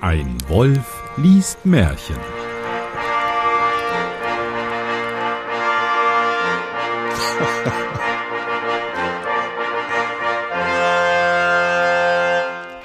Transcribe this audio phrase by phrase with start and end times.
[0.00, 2.16] Ein Wolf liest Märchen.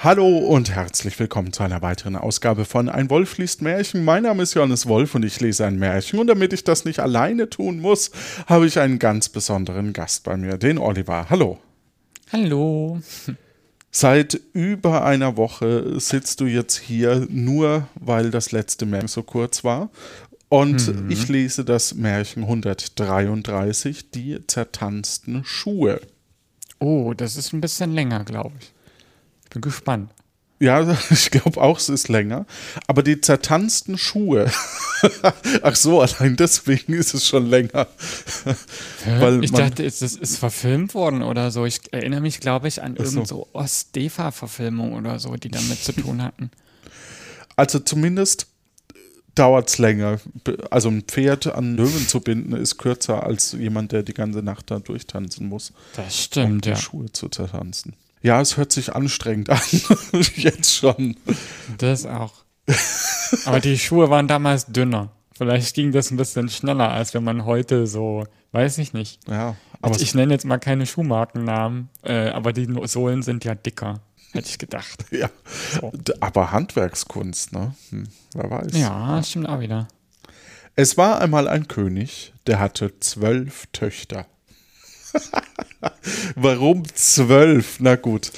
[0.04, 4.06] Hallo und herzlich willkommen zu einer weiteren Ausgabe von Ein Wolf liest Märchen.
[4.06, 6.20] Mein Name ist Johannes Wolf und ich lese ein Märchen.
[6.20, 8.12] Und damit ich das nicht alleine tun muss,
[8.46, 11.28] habe ich einen ganz besonderen Gast bei mir, den Oliver.
[11.30, 11.60] Hallo.
[12.38, 13.00] Hallo.
[13.92, 19.64] Seit über einer Woche sitzt du jetzt hier nur, weil das letzte Märchen so kurz
[19.64, 19.90] war.
[20.50, 21.10] Und mhm.
[21.10, 26.02] ich lese das Märchen 133, die zertanzten Schuhe.
[26.80, 28.74] Oh, das ist ein bisschen länger, glaube ich.
[29.52, 30.12] Bin gespannt.
[30.60, 32.46] Ja, ich glaube auch, es ist länger.
[32.88, 34.52] Aber die zertanzten Schuhe.
[35.62, 37.88] Ach so, allein deswegen ist es schon länger.
[39.42, 41.66] Ich dachte, es ist, ist, verfilmt worden oder so.
[41.66, 43.48] Ich erinnere mich, glaube ich, an irgendeine so.
[43.54, 46.50] Ostdefa-Verfilmung oder so, die damit zu tun hatten.
[47.56, 48.48] Also zumindest
[49.36, 50.20] dauert es länger.
[50.72, 54.72] Also ein Pferd an Löwen zu binden, ist kürzer als jemand, der die ganze Nacht
[54.72, 55.72] da durchtanzen muss.
[55.96, 56.76] Das stimmt, um die ja.
[56.76, 57.94] Schuhe zu zertanzen.
[58.26, 59.60] Ja, es hört sich anstrengend an.
[60.36, 61.16] Jetzt schon.
[61.78, 62.34] Das auch.
[63.46, 65.12] Aber die Schuhe waren damals dünner.
[65.38, 69.20] Vielleicht ging das ein bisschen schneller, als wenn man heute so, weiß ich nicht.
[69.30, 69.56] Ja.
[69.80, 74.00] Aber ich nenne jetzt mal keine Schuhmarkennamen, äh, aber die Sohlen sind ja dicker,
[74.32, 75.06] hätte ich gedacht.
[75.12, 75.30] Ja.
[75.80, 75.92] So.
[76.20, 77.76] Aber Handwerkskunst, ne?
[77.92, 78.72] Hm, wer weiß.
[78.76, 79.88] Ja, stimmt auch wieder.
[80.76, 84.26] Es war einmal ein König, der hatte zwölf Töchter.
[86.36, 87.80] Warum zwölf?
[87.80, 88.32] Na gut.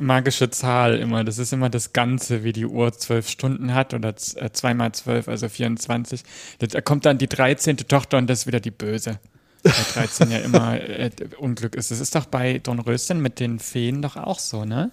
[0.00, 1.22] Magische Zahl immer.
[1.24, 5.28] Das ist immer das Ganze, wie die Uhr zwölf Stunden hat oder äh, zweimal zwölf,
[5.28, 6.22] also 24.
[6.58, 7.76] Da kommt dann die 13.
[7.76, 9.20] Tochter und das ist wieder die Böse.
[9.62, 11.90] Bei 13 ja immer äh, Unglück ist.
[11.90, 14.90] Das ist doch bei Dornröschen mit den Feen doch auch so, ne?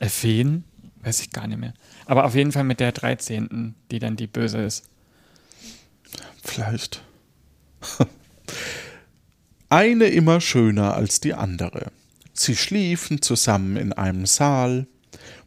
[0.00, 0.64] Äh, Feen?
[1.02, 1.74] Weiß ich gar nicht mehr.
[2.06, 4.88] Aber auf jeden Fall mit der 13., die dann die Böse ist.
[6.42, 7.02] Vielleicht.
[9.68, 11.92] eine immer schöner als die andere.
[12.32, 14.86] Sie schliefen zusammen in einem Saal,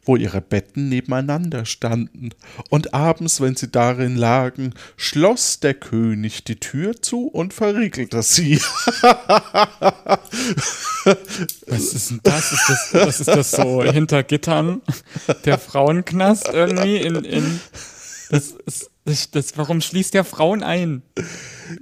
[0.04, 2.30] wo ihre Betten nebeneinander standen,
[2.68, 8.56] und abends, wenn sie darin lagen, schloss der König die Tür zu und verriegelte sie.
[11.66, 12.52] Was ist denn das?
[12.52, 14.82] Ist das, das ist das so hinter Gittern?
[15.44, 17.60] Der Frauenknast irgendwie in, in
[18.30, 21.02] das ist, das, das, warum schließt der Frauen ein?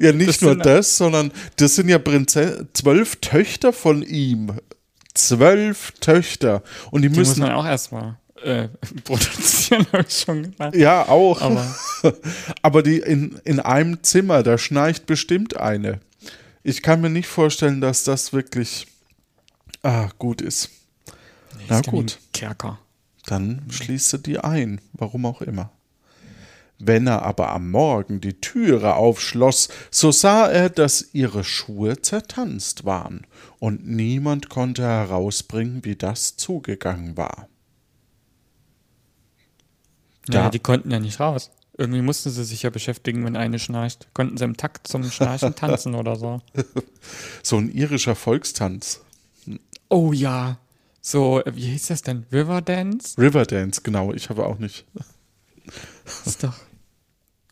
[0.01, 4.53] Ja, nicht das nur das, sondern das sind ja Prinzess zwölf Töchter von ihm.
[5.15, 6.63] Zwölf Töchter.
[6.91, 7.31] Und die, die müssen.
[7.31, 8.69] muss man auch erstmal äh,
[9.05, 10.75] produzieren, habe ich schon gedacht.
[10.77, 11.41] Ja, auch.
[11.41, 11.75] Aber,
[12.63, 16.01] Aber die in, in einem Zimmer, da schnarcht bestimmt eine.
[16.63, 18.87] Ich kann mir nicht vorstellen, dass das wirklich
[19.83, 20.71] ah, gut ist.
[21.57, 22.19] Nee, Na gut.
[22.33, 22.79] Kerker.
[23.27, 25.71] Dann schließt du die ein, warum auch immer.
[26.79, 32.85] Wenn er aber am Morgen die Türe aufschloss, so sah er, dass ihre Schuhe zertanzt
[32.85, 33.27] waren,
[33.59, 37.49] und niemand konnte herausbringen, wie das zugegangen war.
[40.27, 41.51] Da ja, die konnten ja nicht raus.
[41.77, 44.09] Irgendwie mussten sie sich ja beschäftigen, wenn eine schnarcht.
[44.15, 46.41] Konnten sie im Takt zum Schnarchen tanzen oder so.
[47.43, 49.01] So ein irischer Volkstanz.
[49.89, 50.59] Oh ja.
[51.01, 52.27] So, wie hieß das denn?
[52.31, 53.17] Riverdance?
[53.17, 54.13] Riverdance, genau.
[54.13, 54.85] Ich habe auch nicht.
[56.05, 56.55] Das ist doch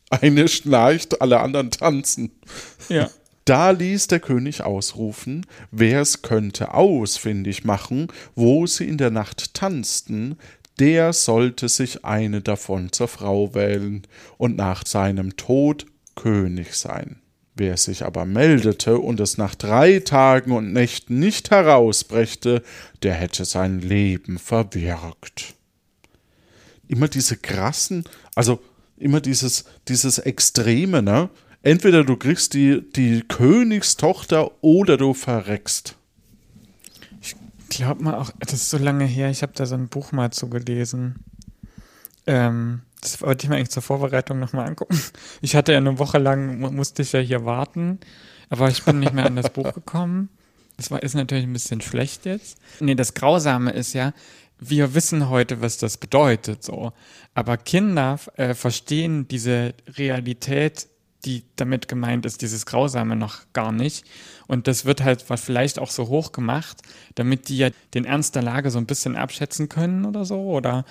[0.09, 2.31] eine schnarcht, alle anderen tanzen.
[2.89, 3.09] Ja.
[3.45, 9.53] Da ließ der König ausrufen, wer es könnte ausfindig machen, wo sie in der Nacht
[9.53, 10.37] tanzten,
[10.79, 14.03] der sollte sich eine davon zur Frau wählen
[14.37, 15.85] und nach seinem Tod
[16.15, 17.21] König sein.
[17.55, 22.61] Wer sich aber meldete und es nach drei Tagen und Nächten nicht herausbrächte,
[23.01, 25.55] der hätte sein Leben verwirkt.
[26.87, 28.03] Immer diese krassen,
[28.35, 28.59] also
[28.97, 31.29] immer dieses, dieses Extreme, ne?
[31.63, 35.95] Entweder du kriegst die, die Königstochter oder du verreckst.
[37.21, 37.35] Ich
[37.69, 40.31] glaube mal auch, das ist so lange her, ich habe da so ein Buch mal
[40.31, 41.15] zugelesen.
[42.25, 44.99] Ähm, das wollte ich mir eigentlich zur Vorbereitung nochmal angucken.
[45.41, 47.99] Ich hatte ja eine Woche lang, musste ich ja hier warten,
[48.49, 50.29] aber ich bin nicht mehr an das Buch gekommen.
[50.77, 52.57] Das war, ist natürlich ein bisschen schlecht jetzt.
[52.79, 54.13] Nee, das Grausame ist ja,
[54.59, 56.93] wir wissen heute, was das bedeutet, so.
[57.33, 60.87] Aber Kinder äh, verstehen diese Realität,
[61.25, 64.05] die damit gemeint ist, dieses Grausame noch gar nicht.
[64.47, 66.81] Und das wird halt vielleicht auch so hoch gemacht,
[67.15, 70.41] damit die ja den Ernst der Lage so ein bisschen abschätzen können oder so.
[70.41, 70.85] Oder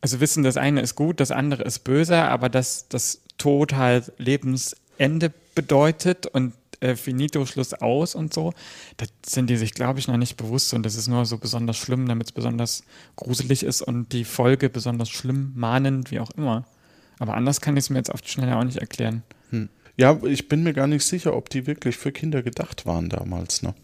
[0.00, 4.12] also wissen, das eine ist gut, das andere ist böse, aber dass das Tod halt
[4.18, 8.52] Lebensende bedeutet und äh, finito, Schluss aus und so.
[8.96, 11.76] Das sind die sich, glaube ich, noch nicht bewusst und das ist nur so besonders
[11.76, 12.82] schlimm, damit es besonders
[13.16, 16.64] gruselig ist und die Folge besonders schlimm, mahnend, wie auch immer.
[17.18, 19.22] Aber anders kann ich es mir jetzt auf die Schnelle auch nicht erklären.
[19.50, 19.68] Hm.
[19.96, 23.62] Ja, ich bin mir gar nicht sicher, ob die wirklich für Kinder gedacht waren damals,
[23.62, 23.74] ne?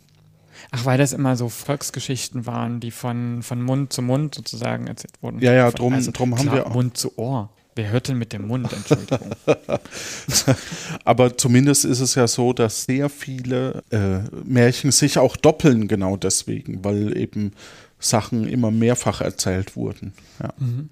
[0.71, 5.23] Ach, weil das immer so Volksgeschichten waren, die von, von Mund zu Mund sozusagen erzählt
[5.23, 5.39] wurden.
[5.41, 6.67] Ja, ja, drum, also, drum haben wir.
[6.71, 7.51] Mund zu Ohr.
[7.77, 8.73] Wer hört denn mit dem Mund?
[8.73, 9.31] Entschuldigung.
[11.05, 16.17] Aber zumindest ist es ja so, dass sehr viele äh, Märchen sich auch doppeln, genau
[16.17, 17.53] deswegen, weil eben
[17.99, 20.15] Sachen immer mehrfach erzählt wurden.
[20.43, 20.55] Ja.
[20.57, 20.89] Mhm.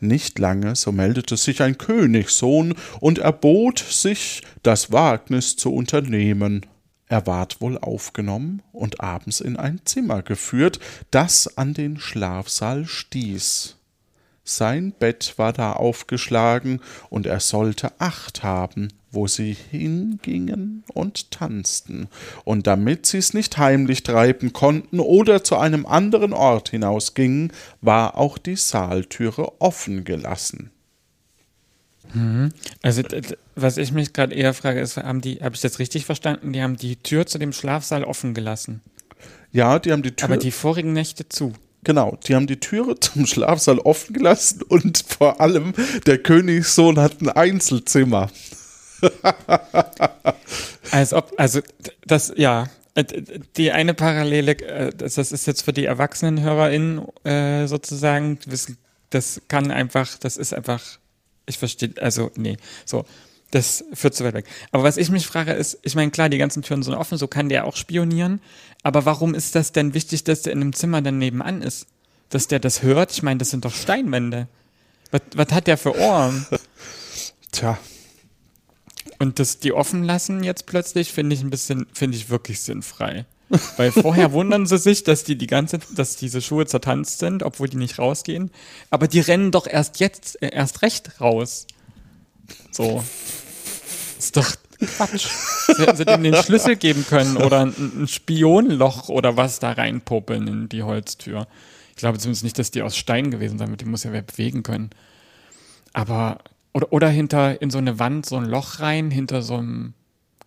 [0.00, 6.64] Nicht lange, so meldete sich ein Königssohn und erbot sich, das Wagnis zu unternehmen.
[7.08, 13.76] Er ward wohl aufgenommen und abends in ein Zimmer geführt, das an den Schlafsaal stieß.
[14.56, 22.08] Sein Bett war da aufgeschlagen, und er sollte Acht haben, wo sie hingingen und tanzten,
[22.44, 28.38] und damit sie's nicht heimlich treiben konnten oder zu einem anderen Ort hinausgingen, war auch
[28.38, 30.70] die Saaltüre offen gelassen.
[32.14, 32.50] Mhm.
[32.82, 33.02] Also,
[33.54, 36.52] was ich mich gerade eher frage, ist, haben die, habe ich das richtig verstanden?
[36.52, 38.82] Die haben die Tür zu dem Schlafsaal offen gelassen.
[39.50, 40.28] Ja, die haben die Tür.
[40.28, 41.52] Aber die vorigen Nächte zu.
[41.84, 45.74] Genau, die haben die Türe zum Schlafsaal offen gelassen und vor allem
[46.06, 48.30] der Königssohn hat ein Einzelzimmer.
[50.92, 51.60] Als ob, also
[52.06, 53.04] das, ja, äh,
[53.56, 58.38] die eine Parallele, äh, das ist jetzt für die ErwachsenenhörerInnen äh, sozusagen,
[59.10, 60.82] das kann einfach, das ist einfach,
[61.46, 63.04] ich verstehe, also nee, so,
[63.52, 64.46] das führt zu weit weg.
[64.72, 67.28] Aber was ich mich frage ist, ich meine, klar, die ganzen Türen sind offen, so
[67.28, 68.40] kann der auch spionieren,
[68.82, 71.86] aber warum ist das denn wichtig, dass der in einem Zimmer dann nebenan ist?
[72.30, 73.12] Dass der das hört?
[73.12, 74.48] Ich meine, das sind doch Steinwände.
[75.10, 76.46] Was, was hat der für Ohren?
[77.52, 77.78] Tja.
[79.18, 83.26] Und das, die offen lassen jetzt plötzlich, finde ich ein bisschen, finde ich wirklich sinnfrei.
[83.76, 87.68] Weil vorher wundern sie sich, dass die die ganze, dass diese Schuhe zertanzt sind, obwohl
[87.68, 88.50] die nicht rausgehen.
[88.88, 91.66] Aber die rennen doch erst jetzt, äh, erst recht raus.
[92.70, 93.02] So.
[94.18, 94.54] Ist doch
[94.86, 95.28] Quatsch.
[95.66, 99.72] Sie hätten sie dem den Schlüssel geben können oder ein, ein Spionloch oder was da
[99.72, 101.46] reinpopeln in die Holztür.
[101.90, 103.80] Ich glaube zumindest nicht, dass die aus Stein gewesen sein wird.
[103.80, 104.90] Die muss ja wer bewegen können.
[105.92, 106.38] Aber,
[106.72, 109.94] oder, oder hinter, in so eine Wand, so ein Loch rein, hinter so einem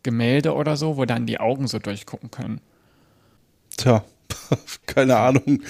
[0.03, 2.61] Gemälde oder so, wo dann die Augen so durchgucken können.
[3.77, 4.03] Tja,
[4.85, 5.61] keine Ahnung.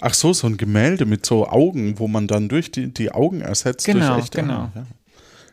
[0.00, 3.40] Ach so, so ein Gemälde mit so Augen, wo man dann durch die, die Augen
[3.40, 3.86] ersetzt.
[3.86, 4.70] Genau, durch echte genau.
[4.74, 4.86] Ja.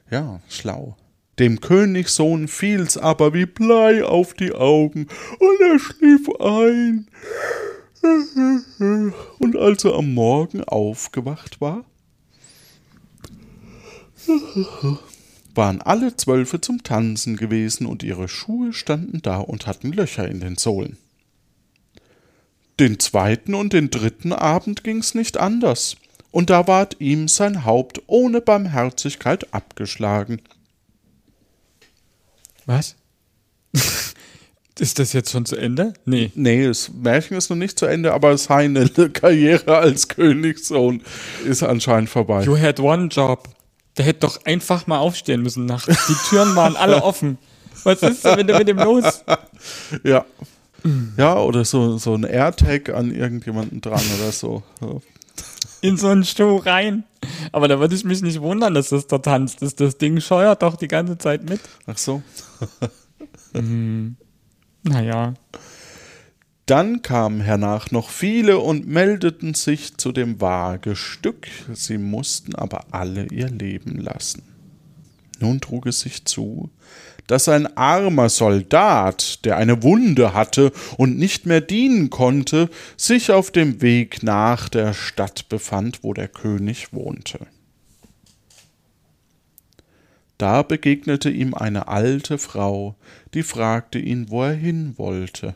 [0.10, 0.96] Ja, schlau.
[1.40, 5.08] Dem Königssohn fiel's aber wie Blei auf die Augen,
[5.40, 7.08] und er schlief ein.
[9.40, 11.86] Und als er am Morgen aufgewacht war,
[15.54, 20.40] waren alle Zwölfe zum Tanzen gewesen, und ihre Schuhe standen da und hatten Löcher in
[20.40, 20.98] den Sohlen.
[22.80, 25.98] Den zweiten und den dritten Abend ging's nicht anders,
[26.38, 30.40] und da ward ihm sein Haupt ohne Barmherzigkeit abgeschlagen.
[32.68, 32.96] Was?
[34.78, 35.94] Ist das jetzt schon zu Ende?
[36.06, 36.32] Nee.
[36.36, 41.02] Nee, das Märchen ist noch nicht zu Ende, aber seine Karriere als Königssohn
[41.44, 42.44] ist anscheinend vorbei.
[42.44, 43.50] You had one job.
[43.98, 46.06] Der hätte doch einfach mal aufstehen müssen nachts.
[46.06, 47.40] Die Türen waren alle offen.
[47.84, 49.26] Was ist denn mit dem los?
[50.04, 50.24] Ja.
[51.18, 54.62] Ja, oder so, so ein AirTag an irgendjemanden dran oder so.
[55.82, 57.04] In so einen Stuhl rein.
[57.52, 59.62] Aber da würde ich mich nicht wundern, dass das da tanzt.
[59.62, 61.62] Das, das Ding scheuert doch die ganze Zeit mit.
[61.86, 62.22] Ach so.
[63.54, 64.16] hm.
[64.84, 65.34] Naja.
[66.66, 73.28] Dann kamen hernach noch viele und meldeten sich zu dem Wagestück, sie mussten aber alle
[73.28, 74.44] ihr Leben lassen.
[75.40, 76.70] Nun trug es sich zu,
[77.28, 83.52] dass ein armer Soldat, der eine Wunde hatte und nicht mehr dienen konnte, sich auf
[83.52, 87.40] dem Weg nach der Stadt befand, wo der König wohnte.
[90.38, 92.96] Da begegnete ihm eine alte Frau,
[93.34, 95.56] die fragte ihn, wo er hin wollte.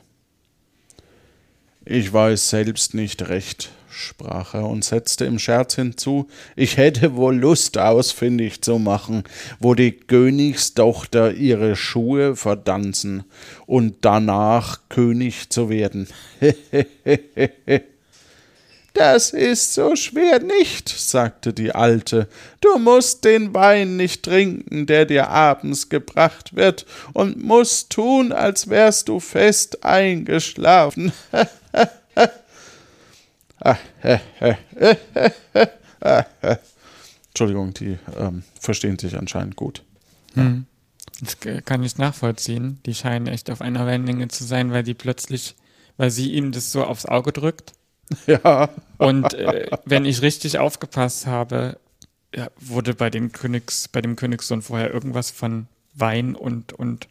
[1.86, 7.36] Ich weiß selbst nicht recht, sprach er und setzte im Scherz hinzu, ich hätte wohl
[7.36, 9.24] Lust ausfindig zu machen,
[9.60, 13.24] wo die Königstochter ihre Schuhe verdanzen
[13.66, 16.08] und danach König zu werden.
[18.94, 22.28] Das ist so schwer nicht, sagte die Alte.
[22.60, 28.70] Du musst den Wein nicht trinken, der dir abends gebracht wird, und musst tun, als
[28.70, 31.14] wärst du fest eingeschlafen.
[37.28, 39.84] Entschuldigung, die ähm, verstehen sich anscheinend gut.
[40.34, 40.66] Hm.
[41.22, 42.80] Das kann ich nachvollziehen.
[42.86, 45.56] Die scheinen echt auf einer Wellenlänge zu sein, weil die plötzlich,
[45.98, 47.74] weil sie ihm das so aufs Auge drückt.
[48.28, 48.68] Ja.
[48.98, 51.80] Und äh, wenn ich richtig aufgepasst habe,
[52.36, 57.08] ja, wurde bei dem Königs, bei dem Königssohn vorher irgendwas von Wein und, und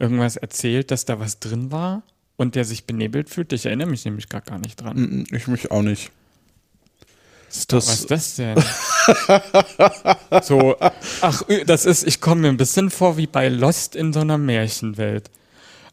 [0.00, 2.02] irgendwas erzählt, dass da was drin war
[2.40, 3.52] und der sich benebelt fühlt.
[3.52, 4.96] Ich erinnere mich nämlich gar, gar nicht dran.
[4.96, 6.10] Mm, Ich mich auch nicht.
[7.68, 8.56] Was ist das denn?
[10.42, 10.76] so,
[11.20, 14.38] ach, das ist, ich komme mir ein bisschen vor wie bei Lost in so einer
[14.38, 15.30] Märchenwelt.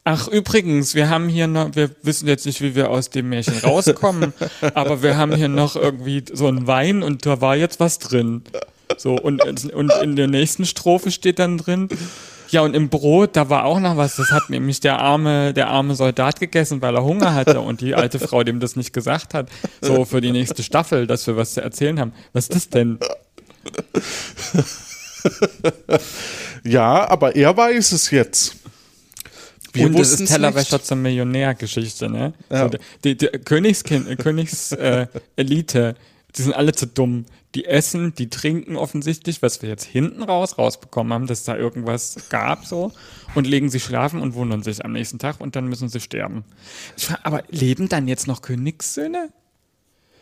[0.04, 3.58] Ach, übrigens, wir haben hier noch, wir wissen jetzt nicht, wie wir aus dem Märchen
[3.58, 4.32] rauskommen,
[4.74, 8.42] aber wir haben hier noch irgendwie so einen Wein und da war jetzt was drin.
[8.96, 11.90] So, und, und in der nächsten Strophe steht dann drin,
[12.50, 15.68] ja, und im Brot, da war auch noch was, das hat nämlich der arme, der
[15.68, 19.34] arme Soldat gegessen, weil er Hunger hatte und die alte Frau dem das nicht gesagt
[19.34, 19.48] hat.
[19.80, 22.12] So für die nächste Staffel, dass wir was zu erzählen haben.
[22.32, 22.98] Was ist das denn?
[26.64, 28.56] Ja, aber er weiß es jetzt.
[29.72, 32.32] Wir und das ist Tellerwäscher zur Millionärgeschichte, ne?
[32.50, 32.64] Ja.
[32.64, 35.94] So, die, die Königskind, äh, Königselite, äh,
[36.38, 37.26] die sind alle zu dumm.
[37.54, 42.28] Die essen, die trinken offensichtlich, was wir jetzt hinten raus rausbekommen haben, dass da irgendwas
[42.28, 42.92] gab so
[43.34, 46.44] und legen sich schlafen und wundern sich am nächsten Tag und dann müssen sie sterben.
[46.96, 49.30] Ich frag, aber leben dann jetzt noch Königssöhne?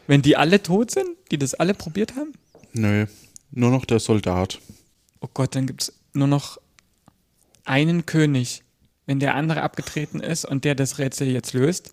[0.07, 2.33] Wenn die alle tot sind, die das alle probiert haben?
[2.73, 3.07] Nö,
[3.51, 4.61] nur noch der Soldat.
[5.21, 6.59] Oh Gott, dann gibt's nur noch
[7.65, 8.63] einen König,
[9.05, 11.93] wenn der andere abgetreten ist und der das Rätsel jetzt löst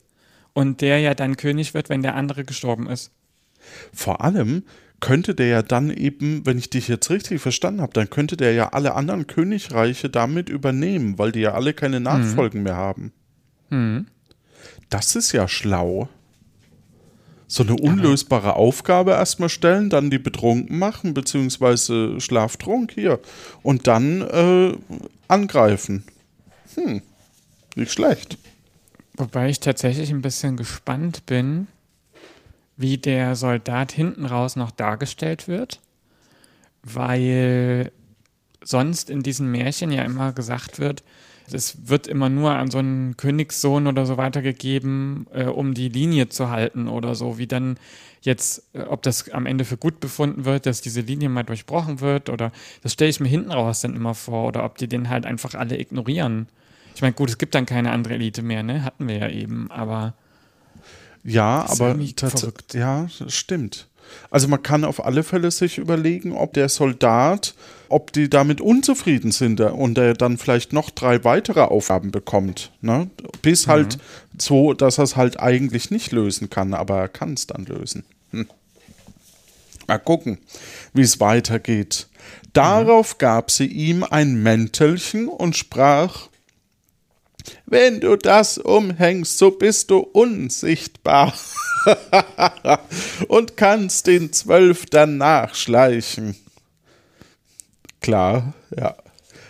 [0.53, 3.11] und der ja dann König wird, wenn der andere gestorben ist.
[3.93, 4.63] Vor allem
[4.99, 8.53] könnte der ja dann eben, wenn ich dich jetzt richtig verstanden habe, dann könnte der
[8.53, 13.11] ja alle anderen Königreiche damit übernehmen, weil die ja alle keine Nachfolgen mehr haben.
[14.89, 16.07] Das ist ja schlau.
[17.47, 23.19] So eine unlösbare Aufgabe erstmal stellen, dann die betrunken machen, beziehungsweise Schlaftrunk hier.
[23.61, 24.77] Und dann äh,
[25.27, 26.05] angreifen.
[26.75, 27.01] Hm,
[27.75, 28.37] nicht schlecht.
[29.15, 31.67] Wobei ich tatsächlich ein bisschen gespannt bin,
[32.77, 35.79] wie der Soldat hinten raus noch dargestellt wird,
[36.83, 37.91] weil
[38.63, 41.03] sonst in diesen Märchen ja immer gesagt wird,
[41.51, 46.29] es wird immer nur an so einen Königssohn oder so weitergegeben, äh, um die Linie
[46.29, 47.77] zu halten oder so, wie dann
[48.21, 51.99] jetzt, äh, ob das am Ende für gut befunden wird, dass diese Linie mal durchbrochen
[51.99, 52.51] wird oder
[52.81, 55.53] das stelle ich mir hinten raus dann immer vor oder ob die den halt einfach
[55.53, 56.47] alle ignorieren.
[56.95, 58.83] Ich meine, gut, es gibt dann keine andere Elite mehr, ne?
[58.83, 60.13] Hatten wir ja eben, aber
[61.23, 62.73] Ja, Das aber verrückt.
[62.73, 63.87] ja, das stimmt.
[64.29, 67.55] Also man kann auf alle Fälle sich überlegen, ob der Soldat,
[67.89, 72.71] ob die damit unzufrieden sind äh, und er dann vielleicht noch drei weitere Aufgaben bekommt.
[72.81, 73.09] Ne?
[73.41, 73.97] Bis halt
[74.37, 78.03] so, dass er es halt eigentlich nicht lösen kann, aber er kann es dann lösen.
[78.31, 78.47] Hm.
[79.87, 80.37] Mal gucken,
[80.93, 82.07] wie es weitergeht.
[82.53, 86.29] Darauf gab sie ihm ein Mäntelchen und sprach,
[87.65, 91.33] wenn du das umhängst, so bist du unsichtbar
[93.27, 96.35] und kannst den Zwölf dann nachschleichen.
[98.01, 98.95] Klar, ja.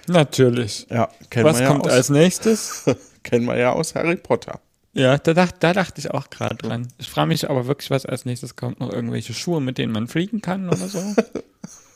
[0.08, 0.88] natürlich.
[0.90, 2.84] ja kennen Was wir ja kommt aus, als nächstes?
[3.24, 4.60] kennen wir ja aus Harry Potter.
[4.94, 6.88] Ja, da, dacht, da dachte ich auch gerade dran.
[7.00, 8.80] Ich frage mich aber wirklich, was als nächstes kommt.
[8.80, 11.02] Noch irgendwelche Schuhe, mit denen man fliegen kann oder so?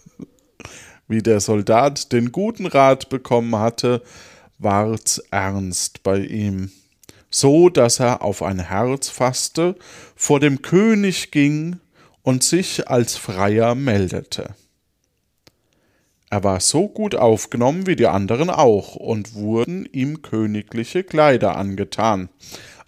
[1.07, 4.01] Wie der Soldat den guten Rat bekommen hatte,
[4.57, 6.71] ward's ernst bei ihm,
[7.29, 9.75] so dass er auf ein Herz fasste,
[10.15, 11.79] vor dem König ging
[12.23, 14.55] und sich als Freier meldete.
[16.29, 22.29] Er war so gut aufgenommen wie die anderen auch und wurden ihm königliche Kleider angetan.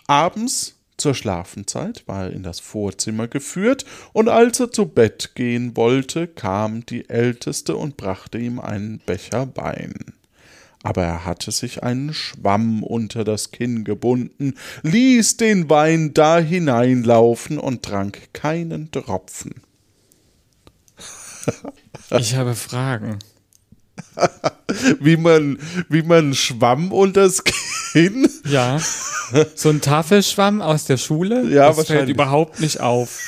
[0.07, 5.77] Abends zur Schlafenzeit war er in das Vorzimmer geführt, und als er zu Bett gehen
[5.77, 10.18] wollte, kam die Älteste und brachte ihm einen Becher Wein.
[10.83, 17.57] Aber er hatte sich einen Schwamm unter das Kinn gebunden, ließ den Wein da hineinlaufen
[17.57, 19.55] und trank keinen Tropfen.
[22.11, 23.19] Ich habe Fragen.
[24.99, 25.57] Wie man,
[25.89, 28.29] wie man Schwamm unters Kinn?
[28.45, 28.79] Ja.
[29.55, 31.43] So ein Tafelschwamm aus der Schule?
[31.49, 33.19] Ja, das fällt überhaupt nicht auf.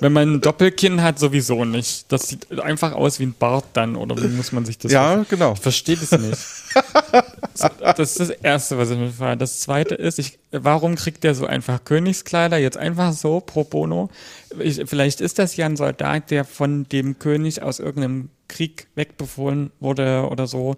[0.00, 2.10] Wenn man ein Doppelkinn hat, sowieso nicht.
[2.12, 5.24] Das sieht einfach aus wie ein Bart dann, oder wie muss man sich das Ja,
[5.28, 5.52] genau.
[5.54, 6.38] Ich verstehe das nicht.
[7.96, 9.36] Das ist das Erste, was ich mir frage.
[9.36, 14.10] Das Zweite ist, ich, warum kriegt der so einfach Königskleider jetzt einfach so pro bono?
[14.58, 19.70] Ich, vielleicht ist das ja ein Soldat, der von dem König aus irgendeinem Krieg wegbefohlen
[19.80, 20.76] wurde oder so,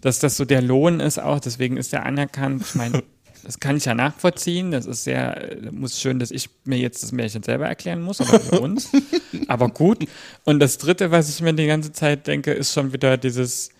[0.00, 2.62] dass das so der Lohn ist auch, deswegen ist er anerkannt.
[2.62, 3.02] Ich meine,
[3.44, 4.70] das kann ich ja nachvollziehen.
[4.70, 8.40] Das ist sehr, muss schön, dass ich mir jetzt das Märchen selber erklären muss, oder
[8.40, 8.90] für uns.
[9.48, 10.06] Aber gut.
[10.44, 13.70] Und das Dritte, was ich mir die ganze Zeit denke, ist schon wieder dieses,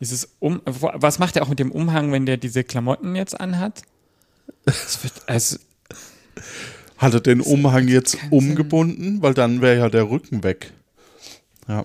[0.00, 3.82] Dieses um, was macht er auch mit dem Umhang, wenn der diese Klamotten jetzt anhat?
[4.64, 5.58] Wird, also,
[6.96, 9.20] Hat er den Umhang jetzt umgebunden?
[9.20, 10.72] Weil dann wäre ja der Rücken weg.
[11.68, 11.84] Ja.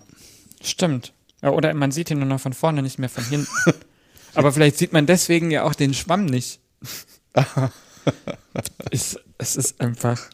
[0.70, 1.14] Stimmt.
[1.42, 3.48] Ja, oder man sieht ihn nur noch von vorne, nicht mehr von hinten.
[4.34, 6.60] Aber vielleicht sieht man deswegen ja auch den Schwamm nicht.
[8.92, 10.30] es, es ist einfach.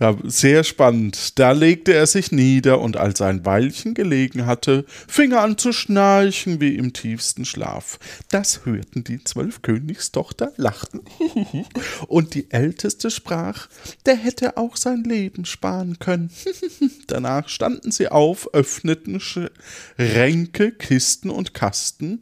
[0.00, 1.38] Ja, sehr spannend.
[1.38, 5.58] Da legte er sich nieder und als er ein Weilchen gelegen hatte, fing er an
[5.58, 7.98] zu schnarchen wie im tiefsten Schlaf.
[8.30, 11.00] Das hörten die zwölf Königstochter, lachten.
[12.08, 13.68] Und die Älteste sprach,
[14.04, 16.30] der hätte auch sein Leben sparen können.
[17.06, 22.20] Danach standen sie auf, öffneten Schränke, Kisten und Kasten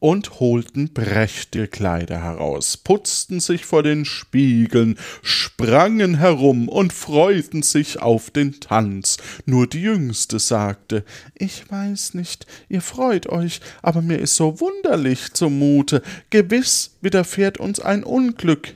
[0.00, 8.00] und holten prächtige Kleider heraus, putzten sich vor den Spiegeln, sprangen herum und freuten sich
[8.00, 9.16] auf den Tanz.
[9.44, 15.32] Nur die Jüngste sagte, ich weiß nicht, ihr freut euch, aber mir ist so wunderlich
[15.32, 18.74] zumute, gewiss widerfährt uns ein Unglück.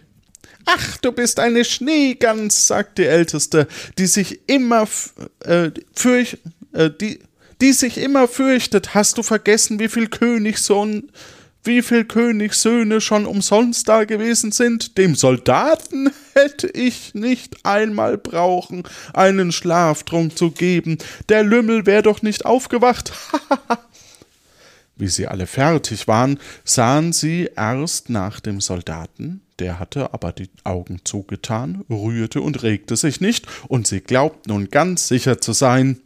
[0.64, 3.66] Ach, du bist eine Schneegans, sagte die Älteste,
[3.98, 4.86] die sich immer
[5.40, 6.38] äh, fürch,
[6.72, 7.18] äh, die
[7.62, 8.92] die sich immer fürchtet.
[8.92, 11.10] Hast du vergessen, wie viel Königssohn,
[11.62, 14.98] wie viel Königssöhne schon umsonst da gewesen sind?
[14.98, 18.82] Dem Soldaten hätte ich nicht einmal brauchen,
[19.14, 20.98] einen Schlaftrunk zu geben.
[21.28, 23.12] Der Lümmel wär doch nicht aufgewacht.
[24.96, 30.50] Wie sie alle fertig waren, sahen sie erst nach dem Soldaten, der hatte aber die
[30.64, 36.00] Augen zugetan, rührte und regte sich nicht, und sie glaubten nun ganz sicher zu sein,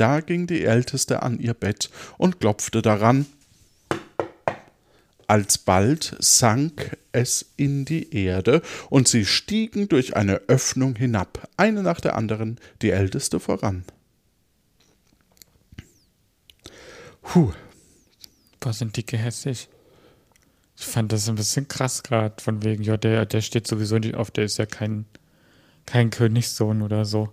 [0.00, 3.26] da ging die Älteste an ihr Bett und klopfte daran.
[5.26, 12.00] Alsbald sank es in die Erde, und sie stiegen durch eine Öffnung hinab, eine nach
[12.00, 13.84] der anderen, die Älteste voran.
[17.20, 17.52] Puh.
[18.58, 19.68] Boah, sind die gehässig.
[20.78, 24.14] Ich fand das ein bisschen krass gerade, von wegen, ja, der, der steht sowieso nicht
[24.14, 25.04] auf, der ist ja kein,
[25.84, 27.28] kein Königssohn oder so.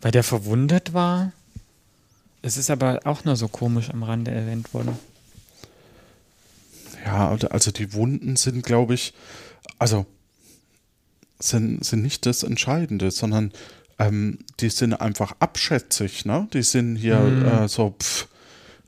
[0.00, 1.32] Weil der verwundet war.
[2.42, 4.98] Es ist aber auch nur so komisch am Rande erwähnt worden.
[7.04, 9.14] Ja, also die Wunden sind, glaube ich,
[9.78, 10.06] also
[11.38, 13.52] sind, sind nicht das Entscheidende, sondern
[13.98, 16.48] ähm, die sind einfach abschätzig, ne?
[16.52, 17.44] Die sind hier mhm.
[17.46, 18.28] äh, so, pff,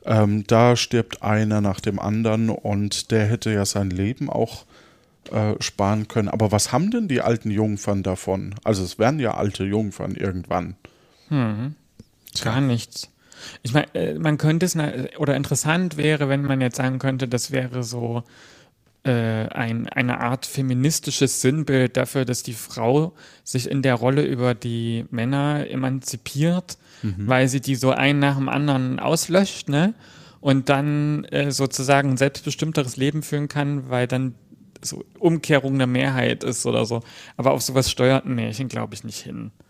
[0.05, 4.65] ähm, da stirbt einer nach dem anderen und der hätte ja sein Leben auch
[5.31, 6.29] äh, sparen können.
[6.29, 8.55] Aber was haben denn die alten Jungfern davon?
[8.63, 10.75] Also es werden ja alte Jungfern irgendwann.
[11.29, 11.75] Mhm.
[12.41, 13.09] Gar nichts.
[13.61, 14.75] Ich meine, äh, man könnte es,
[15.17, 18.23] oder interessant wäre, wenn man jetzt sagen könnte, das wäre so
[19.03, 24.55] äh, ein, eine Art feministisches Sinnbild dafür, dass die Frau sich in der Rolle über
[24.55, 27.27] die Männer emanzipiert, mhm.
[27.27, 29.93] weil sie die so einen nach dem anderen auslöscht, ne?
[30.39, 34.35] Und dann äh, sozusagen ein selbstbestimmteres Leben führen kann, weil dann
[34.85, 37.01] so Umkehrung der Mehrheit ist oder so.
[37.37, 39.51] Aber auf sowas steuert ein Märchen, glaube ich, nicht hin.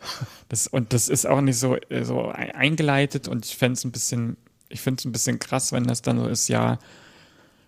[0.50, 4.38] Das, und das ist auch nicht so, so eingeleitet und ich fände es ein bisschen,
[4.70, 6.78] ich finde es ein bisschen krass, wenn das dann so ist, ja,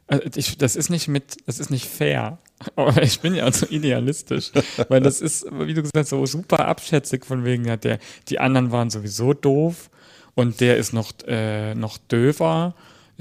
[0.08, 2.38] äh, ich, das ist nicht mit, das ist nicht fair.
[2.76, 4.52] Aber ich bin ja so idealistisch,
[4.88, 8.40] weil das ist, wie du gesagt hast, so super abschätzig von wegen, ja, der, die
[8.40, 9.90] anderen waren sowieso doof
[10.36, 12.76] und der ist noch, äh, noch döver.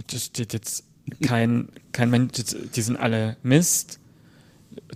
[0.09, 0.85] Das steht jetzt
[1.23, 2.33] kein, kein Mensch,
[2.75, 3.99] die sind alle Mist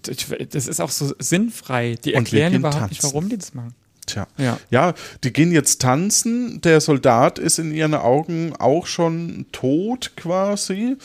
[0.02, 1.96] das ist auch so sinnfrei.
[2.04, 2.94] Die erklären überhaupt tanzen.
[2.94, 3.74] nicht, warum die das machen.
[4.08, 4.26] Tja.
[4.38, 4.58] Ja.
[4.70, 6.60] ja, die gehen jetzt tanzen.
[6.62, 10.96] Der Soldat ist in ihren Augen auch schon tot quasi.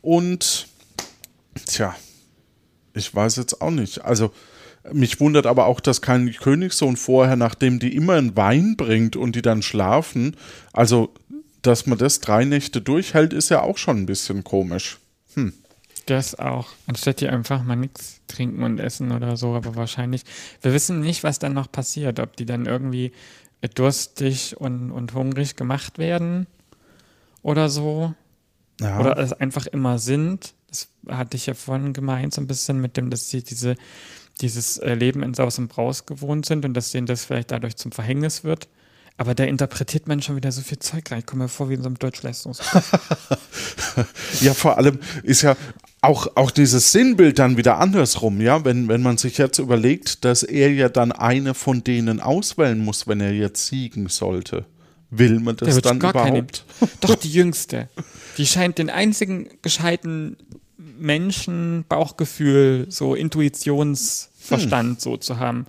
[0.00, 0.68] Und
[1.66, 1.94] tja,
[2.94, 4.04] ich weiß jetzt auch nicht.
[4.04, 4.32] Also,
[4.92, 9.36] mich wundert aber auch, dass kein Königssohn vorher, nachdem die immer einen Wein bringt und
[9.36, 10.36] die dann schlafen,
[10.72, 11.12] also,
[11.62, 14.98] dass man das drei Nächte durchhält, ist ja auch schon ein bisschen komisch.
[15.34, 15.52] Hm.
[16.06, 16.68] Das auch.
[16.86, 20.24] Anstatt die einfach mal nichts trinken und essen oder so, aber wahrscheinlich.
[20.60, 23.12] Wir wissen nicht, was dann noch passiert, ob die dann irgendwie
[23.74, 26.46] durstig und, und hungrig gemacht werden
[27.42, 28.14] oder so.
[28.80, 28.98] Ja.
[28.98, 30.54] Oder es einfach immer sind.
[30.68, 33.76] Das hatte ich ja vorhin gemeint, so ein bisschen mit dem, dass sie diese,
[34.40, 37.76] dieses äh, Leben in Saus und Braus gewohnt sind und dass denen das vielleicht dadurch
[37.76, 38.68] zum Verhängnis wird.
[39.18, 41.20] Aber da interpretiert man schon wieder so viel Zeug rein.
[41.20, 42.84] Ich komme mir vor wie in so einem Deutschleistungskurs.
[44.40, 45.54] ja, vor allem ist ja
[46.02, 50.42] auch, auch dieses Sinnbild dann wieder andersrum, ja, wenn, wenn man sich jetzt überlegt, dass
[50.42, 54.66] er ja dann eine von denen auswählen muss, wenn er jetzt siegen sollte.
[55.10, 56.64] Will man das dann überhaupt?
[57.00, 57.88] Doch, die Jüngste.
[58.36, 60.36] Die scheint den einzigen gescheiten
[60.76, 64.98] Menschen, Bauchgefühl, so Intuitionsverstand hm.
[64.98, 65.66] so zu haben.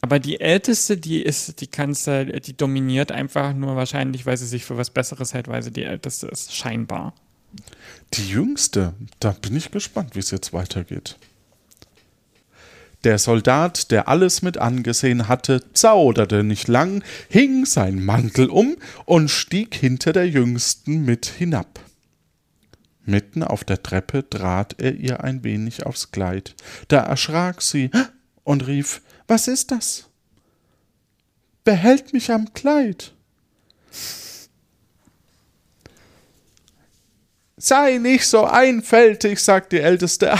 [0.00, 4.64] Aber die älteste, die ist, die Kanzler, die dominiert einfach nur wahrscheinlich, weil sie sich
[4.64, 7.14] für was Besseres hält, weil sie die älteste ist, scheinbar.
[8.14, 11.16] Die jüngste, da bin ich gespannt, wie es jetzt weitergeht.
[13.04, 19.30] Der Soldat, der alles mit angesehen hatte, zauderte nicht lang, hing sein Mantel um und
[19.30, 21.80] stieg hinter der Jüngsten mit hinab.
[23.04, 26.54] Mitten auf der Treppe trat er ihr ein wenig aufs Kleid.
[26.88, 27.90] Da erschrak sie
[28.42, 30.06] und rief: Was ist das?
[31.64, 33.12] Behält mich am Kleid.
[37.64, 40.34] Sei nicht so einfältig, sagt die Älteste.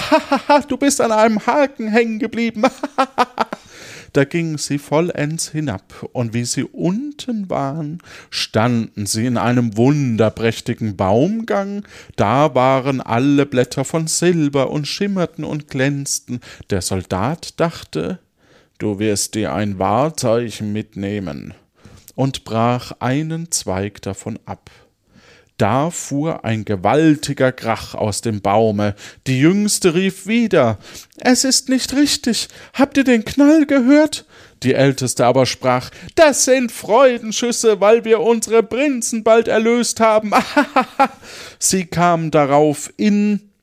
[0.68, 2.64] du bist an einem Haken hängen geblieben.
[4.12, 10.98] da gingen sie vollends hinab, und wie sie unten waren, standen sie in einem wunderprächtigen
[10.98, 16.40] Baumgang, da waren alle Blätter von Silber und schimmerten und glänzten.
[16.68, 18.18] Der Soldat dachte,
[18.76, 21.54] du wirst dir ein Wahrzeichen mitnehmen,
[22.16, 24.70] und brach einen Zweig davon ab.
[25.56, 28.96] Da fuhr ein gewaltiger Krach aus dem Baume.
[29.28, 30.78] Die Jüngste rief wieder
[31.16, 32.48] Es ist nicht richtig.
[32.72, 34.26] Habt ihr den Knall gehört?
[34.64, 40.32] Die Älteste aber sprach Das sind Freudenschüsse, weil wir unsere Prinzen bald erlöst haben.
[41.60, 43.53] Sie kam darauf in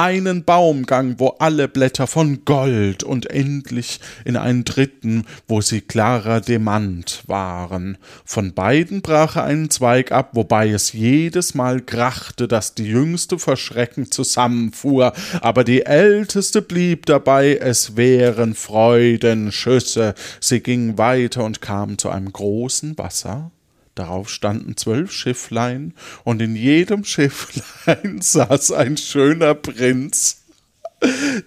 [0.00, 6.40] einen Baumgang, wo alle Blätter von Gold und endlich in einen dritten, wo sie klarer
[6.40, 7.98] Demant waren.
[8.24, 13.38] Von beiden brach er einen Zweig ab, wobei es jedes Mal krachte, dass die jüngste
[13.38, 20.14] vor Schrecken zusammenfuhr, aber die älteste blieb dabei, es wären Freudenschüsse.
[20.40, 23.50] Sie ging weiter und kam zu einem großen Wasser,
[24.00, 25.92] Darauf standen zwölf Schifflein,
[26.24, 30.38] und in jedem Schifflein saß ein schöner Prinz.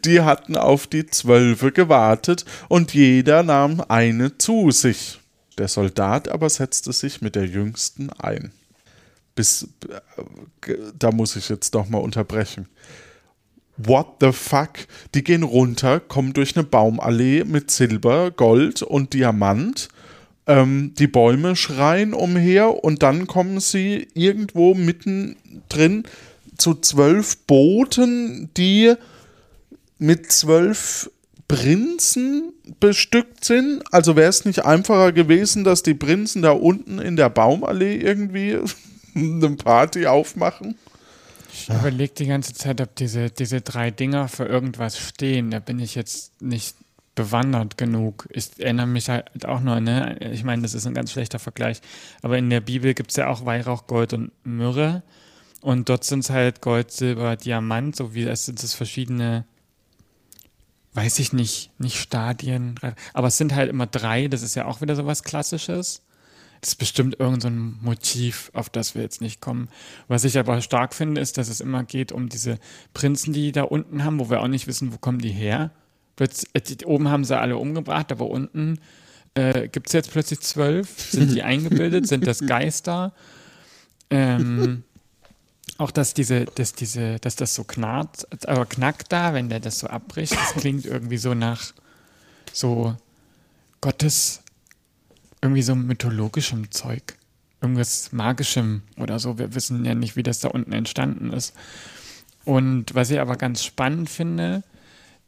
[0.05, 5.19] Die hatten auf die Zwölfe gewartet, und jeder nahm eine zu sich.
[5.57, 8.51] Der Soldat aber setzte sich mit der jüngsten ein.
[9.33, 9.67] Bis
[10.67, 12.67] äh, da muss ich jetzt doch mal unterbrechen.
[13.77, 14.73] What the fuck?
[15.15, 19.89] Die gehen runter, kommen durch eine Baumallee mit Silber, Gold und Diamant
[20.47, 26.03] ähm, die Bäume schreien umher und dann kommen sie irgendwo mittendrin
[26.57, 28.93] zu zwölf Booten, die
[29.97, 31.09] mit zwölf
[31.47, 33.83] Prinzen bestückt sind.
[33.91, 38.57] Also wäre es nicht einfacher gewesen, dass die Prinzen da unten in der Baumallee irgendwie
[39.15, 40.75] eine Party aufmachen?
[41.53, 45.51] Ich überlege die ganze Zeit, ob diese, diese drei Dinger für irgendwas stehen.
[45.51, 46.75] Da bin ich jetzt nicht
[47.15, 48.27] bewandert genug.
[48.31, 50.17] Ich erinnere mich halt auch nur, ne?
[50.31, 51.81] Ich meine, das ist ein ganz schlechter Vergleich.
[52.21, 55.03] Aber in der Bibel gibt es ja auch Weihrauch, Gold und Myrrhe.
[55.61, 59.45] Und dort sind es halt Gold, Silber, Diamant, so wie es sind es verschiedene,
[60.93, 62.75] weiß ich nicht, nicht Stadien.
[63.13, 66.01] Aber es sind halt immer drei, das ist ja auch wieder so was Klassisches.
[66.59, 69.69] Das ist bestimmt irgendein so Motiv, auf das wir jetzt nicht kommen.
[70.07, 72.57] Was ich aber stark finde, ist, dass es immer geht um diese
[72.93, 75.71] Prinzen, die da unten haben, wo wir auch nicht wissen, wo kommen die her
[76.85, 78.79] oben haben sie alle umgebracht, aber unten
[79.35, 81.11] äh, gibt es jetzt plötzlich zwölf.
[81.11, 82.07] Sind die eingebildet?
[82.07, 83.13] Sind das Geister?
[84.09, 84.83] Ähm,
[85.77, 89.79] auch dass diese, dass diese, dass das so knarrt, aber knackt da, wenn der das
[89.79, 91.73] so abbricht, das klingt irgendwie so nach
[92.51, 92.95] so
[93.81, 94.41] Gottes,
[95.41, 97.15] irgendwie so mythologischem Zeug.
[97.59, 99.37] Irgendwas Magischem oder so.
[99.37, 101.55] Wir wissen ja nicht, wie das da unten entstanden ist.
[102.45, 104.63] Und was ich aber ganz spannend finde,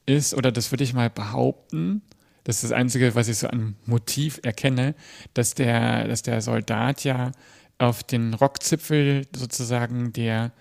[0.06, 2.02] ist, oder das würde ich mal behaupten,
[2.44, 4.94] das ist das Einzige, was ich so an Motiv erkenne,
[5.34, 7.32] dass der, dass der Soldat ja
[7.80, 10.52] auf den Rockzipfel sozusagen der,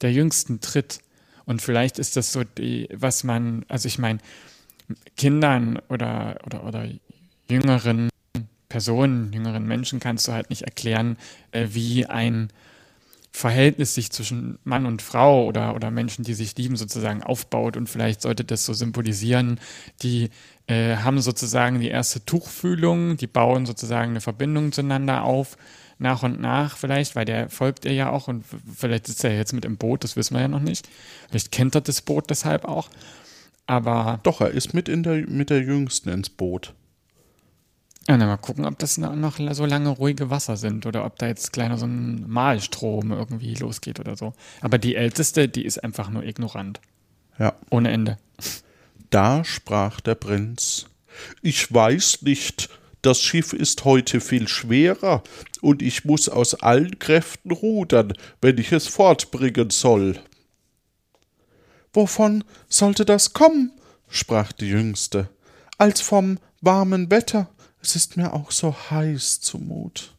[0.00, 1.00] der Jüngsten tritt.
[1.44, 4.20] Und vielleicht ist das so, die, was man, also ich meine,
[5.16, 6.88] Kindern oder, oder, oder
[7.50, 8.10] jüngeren
[8.68, 11.16] Personen, jüngeren Menschen kannst du halt nicht erklären,
[11.52, 12.48] äh, wie ein
[13.36, 17.76] Verhältnis sich zwischen Mann und Frau oder, oder Menschen, die sich lieben, sozusagen aufbaut.
[17.76, 19.58] Und vielleicht sollte das so symbolisieren,
[20.02, 20.30] die
[20.68, 25.56] äh, haben sozusagen die erste Tuchfühlung, die bauen sozusagen eine Verbindung zueinander auf,
[25.98, 29.52] nach und nach vielleicht, weil der folgt er ja auch und vielleicht sitzt er jetzt
[29.52, 30.88] mit im Boot, das wissen wir ja noch nicht.
[31.28, 32.88] Vielleicht kennt er das Boot deshalb auch.
[33.66, 34.20] Aber.
[34.22, 36.72] Doch, er ist mit, in der, mit der Jüngsten ins Boot.
[38.06, 41.26] Ja, dann mal gucken, ob das noch so lange ruhige Wasser sind oder ob da
[41.26, 44.34] jetzt kleiner so ein Malstrom irgendwie losgeht oder so.
[44.60, 46.80] Aber die älteste, die ist einfach nur ignorant.
[47.38, 47.54] Ja.
[47.70, 48.18] Ohne Ende.
[49.08, 50.86] Da sprach der Prinz:
[51.40, 52.68] Ich weiß nicht,
[53.00, 55.22] das Schiff ist heute viel schwerer
[55.62, 60.18] und ich muss aus allen Kräften rudern, wenn ich es fortbringen soll.
[61.92, 63.72] Wovon sollte das kommen?
[64.08, 65.28] sprach die Jüngste,
[65.78, 67.48] als vom warmen Wetter.
[67.84, 70.14] Es ist mir auch so heiß zumut.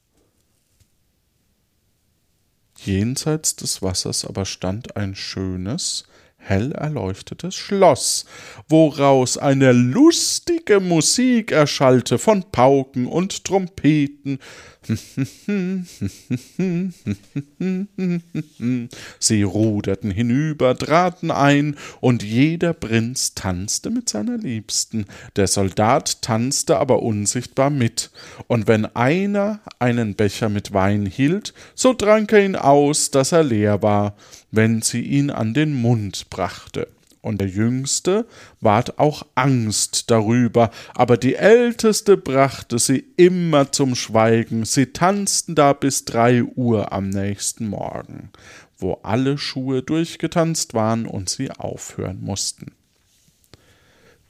[2.78, 6.04] Jenseits des Wassers aber stand ein schönes,
[6.46, 8.26] hell erleuchtetes Schloss,
[8.70, 14.40] woraus eine lustige Musik erschallte von Pauken und Trompeten.
[19.20, 25.06] Sie ruderten hinüber, traten ein, und jeder Prinz tanzte mit seiner Liebsten.
[25.38, 28.12] Der Soldat tanzte aber unsichtbar mit,
[28.46, 33.44] und wenn einer einen Becher mit Wein hielt, so trank er ihn aus, dass er
[33.44, 34.16] leer war
[34.56, 36.88] wenn sie ihn an den Mund brachte.
[37.22, 38.28] Und der Jüngste
[38.62, 44.64] ward auch Angst darüber, aber die Älteste brachte sie immer zum Schweigen.
[44.64, 48.30] Sie tanzten da bis drei Uhr am nächsten Morgen,
[48.78, 52.74] wo alle Schuhe durchgetanzt waren und sie aufhören mussten.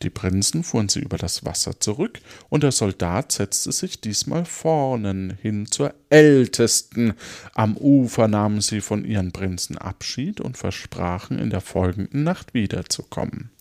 [0.01, 5.37] Die Prinzen fuhren sie über das Wasser zurück, und der Soldat setzte sich diesmal vornen
[5.41, 7.13] hin zur Ältesten.
[7.53, 13.51] Am Ufer nahmen sie von ihren Prinzen Abschied und versprachen, in der folgenden Nacht wiederzukommen.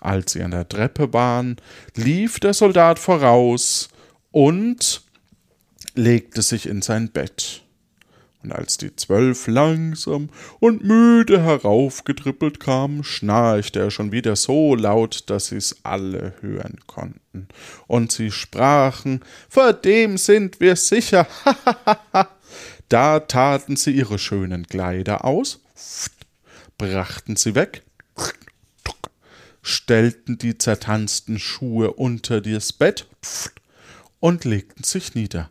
[0.00, 1.56] Als sie an der Treppe waren,
[1.96, 3.88] lief der Soldat voraus
[4.30, 5.02] und
[5.94, 7.62] legte sich in sein Bett.
[8.42, 10.28] Und als die zwölf langsam
[10.60, 17.48] und müde heraufgetrippelt kamen, schnarchte er schon wieder so laut, dass sie's alle hören konnten.
[17.86, 21.26] Und sie sprachen, vor dem sind wir sicher,
[22.88, 25.60] Da taten sie ihre schönen Kleider aus,
[26.78, 27.82] brachten sie weg,
[29.62, 33.06] stellten die zertanzten Schuhe unter das Bett
[34.20, 35.50] und legten sich nieder.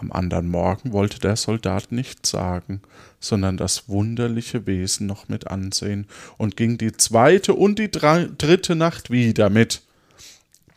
[0.00, 2.80] Am andern Morgen wollte der Soldat nichts sagen,
[3.20, 6.06] sondern das wunderliche Wesen noch mit ansehen
[6.38, 9.82] und ging die zweite und die dritte Nacht wieder mit.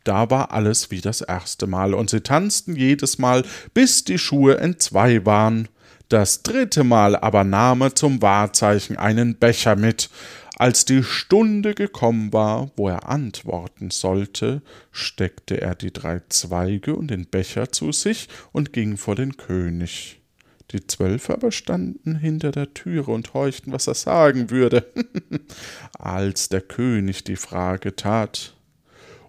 [0.03, 4.57] Da war alles wie das erste Mal, und sie tanzten jedes Mal, bis die Schuhe
[4.57, 5.69] entzwei waren.
[6.09, 10.09] Das dritte Mal aber nahm er zum Wahrzeichen einen Becher mit,
[10.55, 14.61] als die Stunde gekommen war, wo er antworten sollte,
[14.91, 20.21] steckte er die drei Zweige und den Becher zu sich und ging vor den König.
[20.71, 24.85] Die Zwölf aber standen hinter der Türe und horchten, was er sagen würde.
[25.99, 28.55] als der König die Frage tat,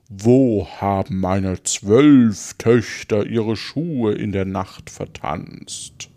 [0.09, 6.11] wo haben meine zwölf Töchter ihre Schuhe in der Nacht vertanzt?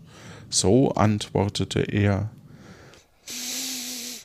[0.50, 2.30] So antwortete er,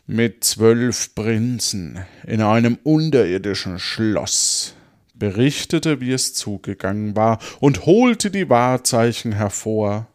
[0.05, 4.75] mit zwölf Prinzen in einem unterirdischen Schloss,
[5.13, 10.07] berichtete, wie es zugegangen war, und holte die Wahrzeichen hervor.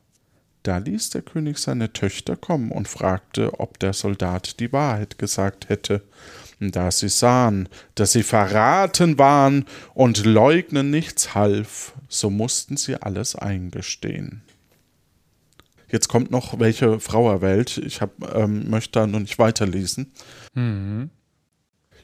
[0.63, 5.71] Da ließ der König seine Töchter kommen und fragte, ob der Soldat die Wahrheit gesagt
[5.71, 6.03] hätte.
[6.61, 13.37] Da sie sahen, dass sie verraten waren und leugnen nichts half, so mussten sie alles
[13.37, 14.43] eingestehen.
[15.91, 17.79] Jetzt kommt noch welche Frau erwählt.
[17.79, 20.13] Ich hab, ähm, möchte da noch nicht weiterlesen.
[20.55, 21.11] Mhm.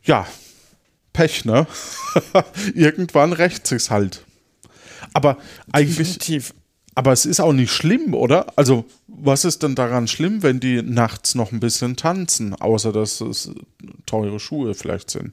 [0.05, 0.27] Ja,
[1.13, 1.67] Pech, ne?
[2.75, 4.25] Irgendwann rächt sich's halt.
[5.13, 5.39] Aber
[5.73, 6.19] eigentlich.
[6.19, 6.55] Definitiv.
[6.97, 8.53] Aber es ist auch nicht schlimm, oder?
[8.57, 13.21] Also, was ist denn daran schlimm, wenn die nachts noch ein bisschen tanzen, außer dass
[13.21, 13.51] es
[14.07, 15.33] teure Schuhe vielleicht sind?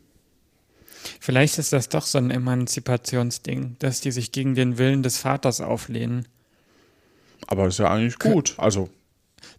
[1.19, 5.61] Vielleicht ist das doch so ein Emanzipationsding, dass die sich gegen den Willen des Vaters
[5.61, 6.27] auflehnen.
[7.47, 8.55] Aber ist ja eigentlich gut.
[8.57, 8.89] Also.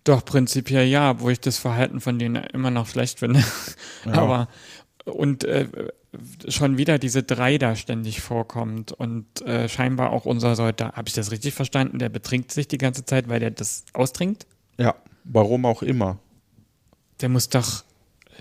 [0.05, 3.43] Doch, prinzipiell ja, wo ich das Verhalten von denen immer noch schlecht finde.
[4.05, 4.15] Ja.
[4.15, 4.49] Aber
[5.05, 5.69] und äh,
[6.49, 11.15] schon wieder diese drei da ständig vorkommt und äh, scheinbar auch unser Soldat, habe ich
[11.15, 11.99] das richtig verstanden?
[11.99, 14.47] Der betrinkt sich die ganze Zeit, weil der das austrinkt?
[14.79, 16.19] Ja, warum auch immer.
[17.21, 17.85] Der muss doch,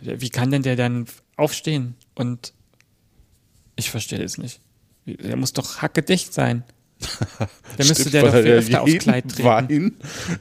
[0.02, 1.06] wie kann denn der dann
[1.38, 1.96] aufstehen?
[2.16, 2.54] Und
[3.76, 4.60] ich verstehe es nicht.
[5.06, 6.64] Der muss doch hackedicht sein.
[7.78, 9.44] Der müsste Stimmt, der doch viel öfter aufs Kleid treten.
[9.44, 9.92] Wein,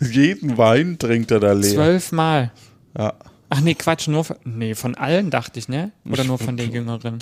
[0.01, 1.75] jeden Wein trinkt er da leer.
[1.75, 2.53] Zwölfmal.
[2.97, 3.15] Ja.
[3.49, 5.93] Ach nee, Quatsch, nur von, nee, von allen dachte ich, ne?
[6.09, 7.19] Oder nur von der Jüngeren?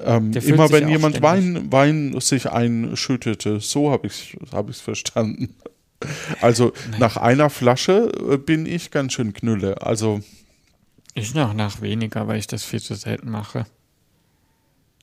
[0.00, 5.54] Ähm, immer wenn jemand Wein, Wein sich einschüttete, so habe ich es hab verstanden.
[6.40, 7.00] Also Nein.
[7.00, 9.82] nach einer Flasche äh, bin ich ganz schön knülle.
[9.82, 10.20] Also
[11.14, 13.66] ich noch nach weniger, weil ich das viel zu selten mache.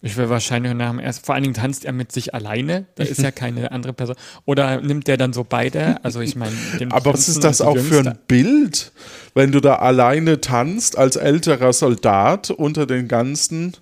[0.03, 3.03] Ich will wahrscheinlich nach dem ersten, vor allen Dingen tanzt er mit sich alleine, da
[3.03, 4.15] ist ja keine andere Person.
[4.45, 6.03] Oder nimmt der dann so beide?
[6.03, 6.53] Also ich meine,
[6.89, 8.91] Aber was ist das auch für ein Bild,
[9.35, 13.77] wenn du da alleine tanzt als älterer Soldat unter den ganzen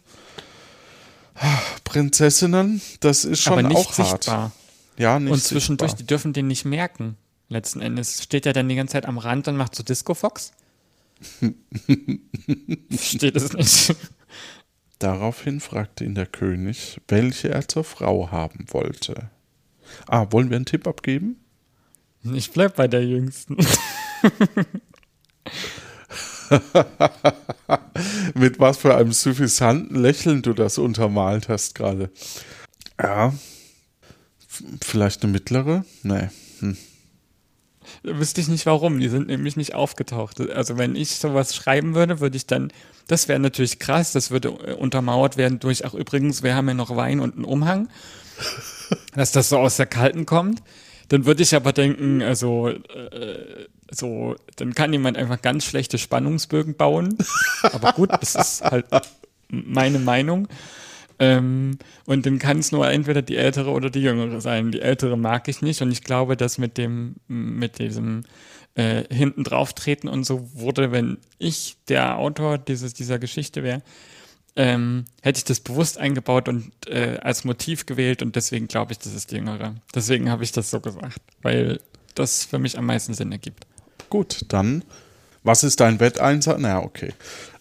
[1.85, 2.81] Prinzessinnen?
[2.99, 4.37] Das ist schon Aber nicht auch sichtbar.
[4.43, 4.51] hart.
[4.97, 6.03] Ja, nicht Und zwischendurch, sichtbar.
[6.03, 7.15] die dürfen den nicht merken.
[7.47, 10.51] Letzten Endes steht er dann die ganze Zeit am Rand und macht so Disco Fox.
[13.01, 13.95] Steht es nicht.
[14.99, 19.29] Daraufhin fragte ihn der König, welche er zur Frau haben wollte.
[20.07, 21.37] Ah, wollen wir einen Tipp abgeben?
[22.23, 23.55] Ich bleib bei der Jüngsten.
[28.33, 32.09] Mit was für einem suffisanten Lächeln du das untermalt hast gerade.
[33.01, 33.33] Ja.
[34.81, 35.85] Vielleicht eine mittlere?
[36.03, 36.27] Nee.
[36.59, 36.75] Hm.
[38.03, 38.99] Wüsste ich nicht warum.
[38.99, 40.39] Die sind nämlich nicht aufgetaucht.
[40.51, 42.71] Also wenn ich sowas schreiben würde, würde ich dann,
[43.07, 46.73] das wäre natürlich krass, das würde äh, untermauert werden durch, ach übrigens, wir haben ja
[46.73, 47.89] noch Wein und einen Umhang,
[49.15, 50.61] dass das so aus der Kalten kommt.
[51.09, 56.75] Dann würde ich aber denken, also äh, so, dann kann jemand einfach ganz schlechte Spannungsbögen
[56.75, 57.17] bauen.
[57.63, 58.85] Aber gut, das ist halt
[59.49, 60.47] meine Meinung.
[61.19, 64.71] Ähm, und dann kann es nur entweder die ältere oder die jüngere sein.
[64.71, 68.23] Die ältere mag ich nicht und ich glaube, dass mit dem, mit diesem
[68.75, 73.81] äh, hinten drauf treten und so wurde, wenn ich der Autor dieses, dieser Geschichte wäre,
[74.55, 78.99] ähm, hätte ich das bewusst eingebaut und äh, als Motiv gewählt und deswegen glaube ich,
[78.99, 79.75] das ist die jüngere.
[79.93, 81.79] Deswegen habe ich das so gesagt, weil
[82.15, 83.65] das für mich am meisten Sinn ergibt.
[84.09, 84.83] Gut, dann,
[85.43, 86.57] was ist dein Wetteinsatz?
[86.59, 87.13] Na, okay.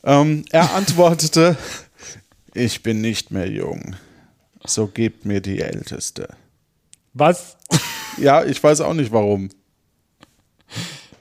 [0.05, 1.57] Ähm, er antwortete,
[2.59, 3.97] ich bin nicht mehr jung.
[4.65, 6.29] So gebt mir die Älteste.
[7.15, 7.57] Was?
[8.21, 9.49] Ja, ich weiß auch nicht warum.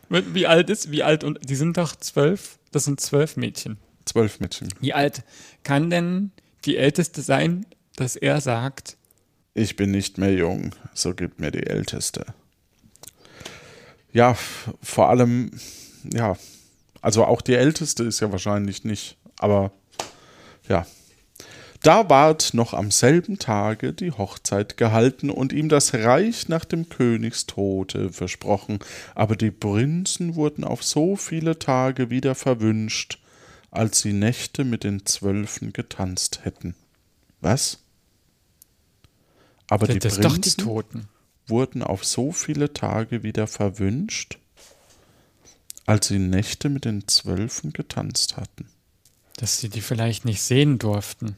[0.09, 2.57] Wie alt ist, wie alt und die sind doch zwölf?
[2.71, 3.77] Das sind zwölf Mädchen.
[4.05, 4.69] Zwölf Mädchen.
[4.79, 5.21] Wie alt
[5.61, 6.31] kann denn
[6.65, 8.97] die Älteste sein, dass er sagt,
[9.53, 12.25] Ich bin nicht mehr jung, so gibt mir die Älteste.
[14.11, 14.35] Ja,
[14.81, 15.51] vor allem,
[16.11, 16.35] ja,
[17.01, 19.71] also auch die Älteste ist ja wahrscheinlich nicht, aber
[20.67, 20.87] ja.
[21.81, 26.89] Da ward noch am selben Tage die Hochzeit gehalten und ihm das Reich nach dem
[26.89, 28.79] Königstote versprochen,
[29.15, 33.19] aber die Prinzen wurden auf so viele Tage wieder verwünscht,
[33.69, 36.75] als sie Nächte mit den Zwölfen getanzt hätten.
[37.41, 37.79] Was?
[39.69, 41.09] Aber die das doch die Prinzen Toten.
[41.47, 44.39] wurden auf so viele Tage wieder verwünscht,
[45.85, 48.67] als sie Nächte mit den Zwölfen getanzt hatten.
[49.35, 51.37] Dass sie die vielleicht nicht sehen durften.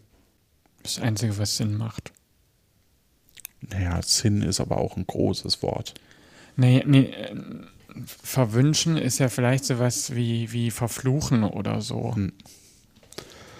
[0.95, 2.11] Das Einzige, was Sinn macht.
[3.61, 5.93] Naja, Sinn ist aber auch ein großes Wort.
[6.55, 7.35] Nee, nee, äh,
[8.05, 12.15] verwünschen ist ja vielleicht sowas wie, wie verfluchen oder so.
[12.15, 12.33] Hm.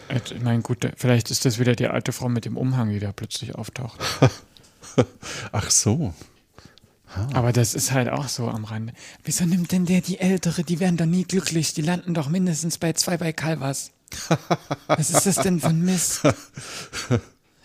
[0.07, 2.99] Äh, Ich meine, gut, vielleicht ist das wieder die alte Frau mit dem Umhang, die
[2.99, 3.99] da plötzlich auftaucht.
[5.51, 6.13] Ach so.
[7.33, 8.93] Aber das ist halt auch so am Rande.
[9.23, 10.63] Wieso nimmt denn der die Ältere?
[10.63, 11.73] Die werden doch nie glücklich.
[11.73, 13.91] Die landen doch mindestens bei zwei bei Calvas.
[14.87, 16.21] Was ist das denn für ein Mist?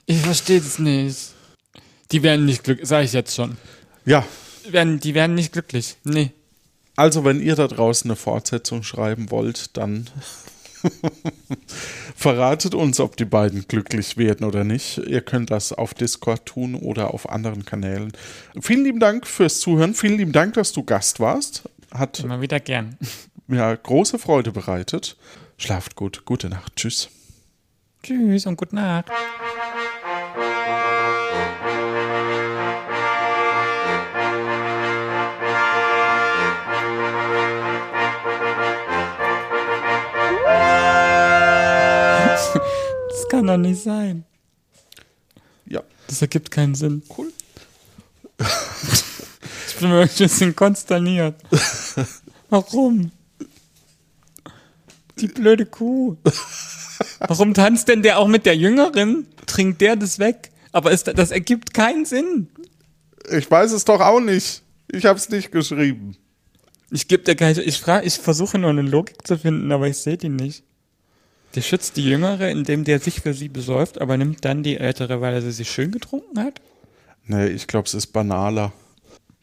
[0.07, 1.33] Ich verstehe es nicht.
[2.12, 3.57] Die werden nicht glücklich, sage ich jetzt schon.
[4.04, 4.24] Ja,
[4.66, 5.96] Die werden, die werden nicht glücklich.
[6.04, 6.33] Nee.
[6.96, 10.09] also wenn ihr da draußen eine Fortsetzung schreiben wollt, dann
[12.16, 14.98] verratet uns, ob die beiden glücklich werden oder nicht.
[14.98, 18.12] Ihr könnt das auf Discord tun oder auf anderen Kanälen.
[18.61, 19.94] Vielen lieben Dank fürs Zuhören.
[19.94, 21.62] Vielen lieben Dank, dass du Gast warst.
[21.90, 22.96] Hat Immer wieder gern.
[23.46, 25.16] mir große Freude bereitet.
[25.64, 26.27] Schlaft gut.
[26.27, 26.77] Gute Nacht.
[26.77, 27.09] Tschüss.
[28.03, 29.09] Tschüss und gute Nacht.
[43.09, 44.27] Das kann doch nicht sein.
[45.64, 45.83] Ja.
[46.09, 47.03] Das ergibt keinen Sinn.
[47.16, 47.33] Cool.
[49.66, 51.35] Ich bin wirklich ein bisschen konsterniert.
[52.48, 53.11] Warum?
[55.18, 56.16] Die blöde Kuh.
[57.20, 59.27] Warum tanzt denn der auch mit der Jüngeren?
[59.46, 60.50] Trinkt der das weg?
[60.72, 62.48] Aber ist, das ergibt keinen Sinn.
[63.31, 64.62] Ich weiß es doch auch nicht.
[64.90, 66.16] Ich habe es nicht geschrieben.
[66.90, 69.96] Ich gebe dir keine, ich frage, ich versuche nur eine Logik zu finden, aber ich
[69.96, 70.62] sehe die nicht.
[71.55, 75.20] Der schützt die Jüngere, indem der sich für sie besäuft, aber nimmt dann die Ältere,
[75.20, 76.61] weil er sie sich schön getrunken hat?
[77.27, 78.72] Nee, ich glaube, es ist banaler.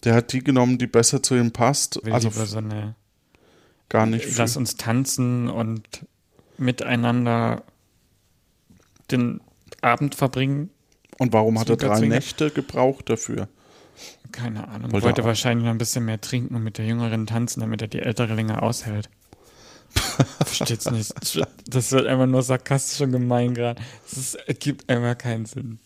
[0.04, 2.04] Der hat die genommen, die besser zu ihm passt.
[2.04, 2.96] Will also lieber so eine,
[3.92, 4.38] gar nicht viel.
[4.38, 6.06] lass uns tanzen und
[6.58, 7.64] miteinander
[9.12, 9.42] den
[9.82, 10.70] Abend verbringen.
[11.18, 12.16] Und warum hat er drei zwinker.
[12.16, 13.48] Nächte gebraucht dafür?
[14.32, 14.94] Keine Ahnung.
[14.94, 17.90] Wollte Wollte, wahrscheinlich noch ein bisschen mehr trinken und mit der Jüngeren tanzen, damit er
[17.90, 19.10] die Ältere länger aushält.
[20.46, 21.14] Versteht's nicht.
[21.68, 23.82] Das wird einfach nur sarkastisch und gemein gerade.
[24.10, 25.80] Das ergibt einfach keinen Sinn.